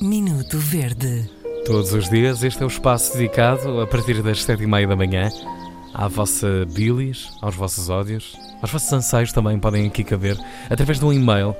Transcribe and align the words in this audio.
Minuto 0.00 0.58
Verde. 0.58 1.28
Todos 1.66 1.92
os 1.92 2.08
dias 2.08 2.42
este 2.44 2.62
é 2.62 2.64
o 2.64 2.68
espaço 2.68 3.16
dedicado, 3.16 3.80
a 3.80 3.86
partir 3.86 4.22
das 4.22 4.42
sete 4.44 4.62
e 4.62 4.66
meia 4.66 4.86
da 4.86 4.94
manhã, 4.94 5.28
à 5.92 6.06
vossa 6.06 6.64
bilis, 6.66 7.28
aos 7.42 7.56
vossos 7.56 7.88
ódios, 7.88 8.36
aos 8.62 8.70
vossos 8.70 8.92
anseios 8.92 9.32
também 9.32 9.58
podem 9.58 9.86
aqui 9.86 10.04
caber, 10.04 10.38
através 10.70 11.00
de 11.00 11.04
um 11.04 11.12
e-mail. 11.12 11.54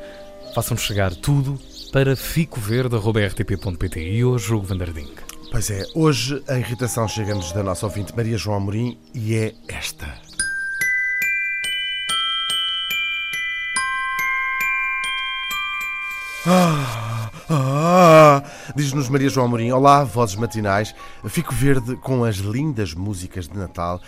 Façam-nos 0.54 0.84
chegar 0.84 1.14
tudo 1.14 1.58
para 1.92 2.14
ficoverde.rtp.pt 2.14 4.00
e 4.00 4.24
hoje 4.24 4.54
o 4.54 4.62
Vanderding. 4.62 5.10
Pois 5.50 5.70
é, 5.70 5.84
hoje 5.94 6.42
a 6.46 6.58
irritação 6.58 7.08
chega-nos 7.08 7.52
da 7.52 7.62
nossa 7.62 7.86
ouvinte 7.86 8.16
Maria 8.16 8.38
João 8.38 8.58
Amorim 8.58 8.96
e 9.14 9.34
é 9.34 9.54
esta. 9.66 10.06
Ah, 16.46 17.07
ah, 17.50 18.42
Diz-nos 18.76 19.08
Maria 19.08 19.28
João 19.28 19.46
Amorim, 19.46 19.70
olá, 19.72 20.04
vozes 20.04 20.36
matinais. 20.36 20.94
Fico 21.26 21.54
verde 21.54 21.96
com 21.96 22.24
as 22.24 22.36
lindas 22.36 22.92
músicas 22.92 23.48
de 23.48 23.56
Natal 23.56 24.00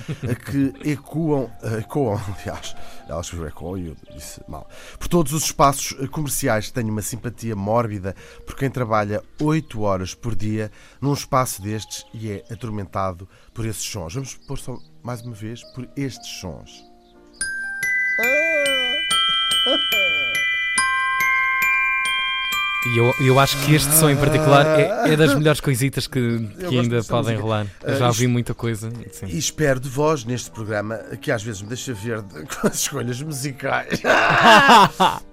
que 0.44 0.74
ecoam, 0.90 1.50
ecoam, 1.78 2.20
aliás, 2.38 2.76
ela 3.08 3.20
escreveu 3.20 3.48
ecoam 3.48 3.78
e 3.78 3.86
eu 3.88 3.96
disse 4.14 4.42
mal. 4.46 4.68
Por 4.98 5.08
todos 5.08 5.32
os 5.32 5.44
espaços 5.44 5.92
comerciais 6.10 6.70
tenho 6.70 6.90
uma 6.90 7.02
simpatia 7.02 7.56
mórbida 7.56 8.14
por 8.46 8.56
quem 8.56 8.70
trabalha 8.70 9.22
8 9.40 9.80
horas 9.80 10.14
por 10.14 10.34
dia 10.34 10.70
num 11.00 11.14
espaço 11.14 11.62
destes 11.62 12.04
e 12.12 12.30
é 12.30 12.44
atormentado 12.50 13.28
por 13.54 13.64
esses 13.64 13.84
sons. 13.84 14.14
Vamos 14.14 14.34
pôr 14.34 14.58
só 14.58 14.76
mais 15.02 15.22
uma 15.22 15.34
vez 15.34 15.62
por 15.72 15.88
estes 15.96 16.28
sons. 16.40 16.84
E 22.86 22.96
eu, 22.98 23.12
eu 23.20 23.38
acho 23.38 23.58
que 23.58 23.74
este 23.74 23.92
som 23.92 24.08
em 24.08 24.16
particular 24.16 24.64
é, 24.66 25.12
é 25.12 25.16
das 25.16 25.34
melhores 25.34 25.60
coisitas 25.60 26.06
que, 26.06 26.38
que 26.66 26.78
ainda 26.78 27.04
podem 27.04 27.32
música. 27.34 27.42
rolar. 27.42 27.66
Eu 27.82 27.92
Ah, 27.94 27.96
já 27.98 28.06
ouvi 28.08 28.26
muita 28.26 28.54
coisa. 28.54 28.90
sim. 29.12 29.26
E 29.26 29.36
espero 29.38 29.78
de 29.78 29.86
vós 29.88 30.24
neste 30.24 30.50
programa 30.50 30.96
que 31.20 31.30
às 31.30 31.42
vezes 31.42 31.60
me 31.60 31.68
deixa 31.68 31.92
verde 31.92 32.32
com 32.56 32.66
as 32.66 32.76
escolhas 32.76 33.20
musicais. 33.20 34.00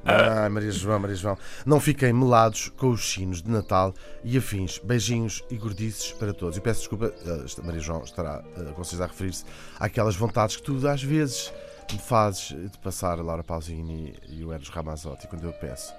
Ai, 0.03 0.49
Maria 0.49 0.71
João, 0.71 0.99
Maria 0.99 1.15
João. 1.15 1.37
Não 1.65 1.79
fiquem 1.79 2.11
melados 2.11 2.69
com 2.75 2.89
os 2.89 3.13
sinos 3.13 3.41
de 3.41 3.49
Natal 3.49 3.93
e 4.25 4.37
afins. 4.37 4.79
Beijinhos 4.83 5.41
e 5.49 5.55
gordices 5.55 6.11
para 6.11 6.33
todos. 6.33 6.57
E 6.57 6.61
peço 6.61 6.79
desculpa, 6.81 7.13
eh, 7.25 7.61
Maria 7.63 7.79
João 7.81 8.03
estará 8.03 8.43
eh, 8.57 8.71
com 8.73 8.83
vocês 8.83 8.99
a 8.99 9.05
referir-se 9.05 9.45
àquelas 9.79 10.17
vontades 10.17 10.57
que 10.57 10.63
tu 10.63 10.85
às 10.85 11.01
vezes 11.01 11.53
me 11.91 11.97
fazes 11.99 12.49
de 12.49 12.77
passar 12.83 13.17
a 13.19 13.23
Laura 13.23 13.43
Pausini 13.43 14.15
e 14.27 14.43
o 14.43 14.51
Eros 14.51 14.67
Ramazotti 14.67 15.27
quando 15.27 15.45
eu 15.45 15.53
peço. 15.53 15.93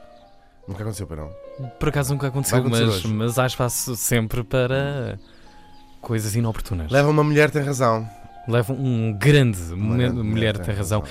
Nunca 0.69 0.83
aconteceu 0.83 1.07
para 1.07 1.23
não. 1.23 1.33
Por 1.81 1.89
acaso 1.89 2.13
nunca 2.13 2.29
aconteceu, 2.29 2.63
mas, 2.69 2.81
hoje. 2.81 3.09
mas 3.09 3.39
há 3.39 3.47
espaço 3.47 3.97
sempre 3.97 4.45
para 4.45 5.19
coisas 6.03 6.37
inoportunas. 6.37 6.93
Leva 6.93 7.09
uma 7.09 7.25
mulher, 7.25 7.51
tem 7.51 7.63
razão. 7.63 8.07
Leva 8.47 8.73
um 8.73 9.13
grande 9.13 9.59
Uma 9.75 9.97
grande 9.97 10.23
mulher 10.23 10.59
tem 10.59 10.75
razão. 10.75 11.03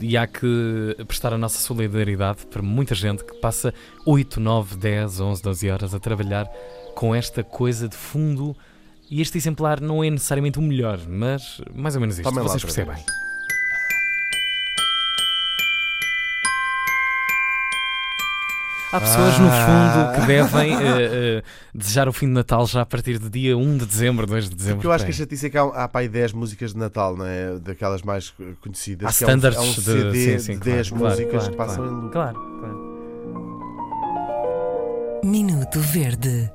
E 0.00 0.16
há 0.16 0.26
que 0.26 0.96
prestar 1.08 1.32
a 1.32 1.38
nossa 1.38 1.58
solidariedade 1.58 2.46
para 2.46 2.62
muita 2.62 2.94
gente 2.94 3.24
que 3.24 3.34
passa 3.34 3.72
8, 4.06 4.38
9, 4.38 4.76
10, 4.76 5.20
11, 5.20 5.42
12 5.42 5.70
horas 5.70 5.94
a 5.94 5.98
trabalhar 5.98 6.46
com 6.94 7.14
esta 7.14 7.42
coisa 7.42 7.88
de 7.88 7.96
fundo. 7.96 8.54
E 9.10 9.22
este 9.22 9.38
exemplar 9.38 9.80
não 9.80 10.04
é 10.04 10.10
necessariamente 10.10 10.58
o 10.58 10.62
melhor, 10.62 10.98
mas 11.08 11.60
mais 11.74 11.94
ou 11.94 12.00
menos 12.00 12.18
isto. 12.18 12.28
Tomem 12.28 12.42
Vocês 12.42 12.62
percebem. 12.62 12.94
vez. 12.94 13.25
Há 18.96 19.00
pessoas, 19.00 19.38
no 19.38 19.48
Ah. 19.50 20.12
fundo, 20.14 20.20
que 20.20 20.26
devem 20.26 20.72
eh, 20.76 20.78
eh, 21.38 21.42
desejar 21.74 22.08
o 22.08 22.12
fim 22.12 22.26
de 22.26 22.32
Natal 22.32 22.66
já 22.66 22.80
a 22.82 22.86
partir 22.86 23.18
do 23.18 23.28
dia 23.28 23.56
1 23.56 23.76
de 23.78 23.86
dezembro, 23.86 24.26
2 24.26 24.48
de 24.48 24.56
dezembro. 24.56 24.76
Porque 24.78 24.86
eu 24.86 24.92
acho 24.92 25.04
que 25.04 25.10
a 25.10 25.14
chatice 25.14 25.46
é 25.46 25.50
que 25.50 25.58
há, 25.58 25.62
há 25.64 25.90
aí 25.94 26.08
10 26.08 26.32
músicas 26.32 26.72
de 26.72 26.78
Natal, 26.78 27.16
não 27.16 27.26
é? 27.26 27.58
Daquelas 27.58 28.02
mais 28.02 28.32
conhecidas. 28.60 29.08
Há 29.08 29.12
que 29.18 29.24
é 29.24 29.26
um- 29.26 29.30
standards 29.30 29.58
é 29.58 29.62
um, 29.62 29.72
de- 29.72 29.80
CD 29.82 30.38
sim, 30.38 30.38
sim, 30.38 30.52
de 30.54 30.58
claro, 30.60 30.76
10 30.76 30.88
claro, 30.90 31.04
músicas 31.04 31.30
claro, 31.32 31.50
que 31.50 31.56
passam 31.56 31.76
claro. 31.76 31.90
em 31.90 31.94
loop. 32.00 32.12
Claro, 32.12 32.38
claro. 32.60 32.86
Minuto 35.24 35.80
Verde. 35.80 36.50